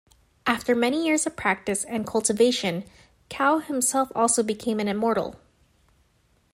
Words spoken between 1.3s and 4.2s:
practice and cultivation, Cao himself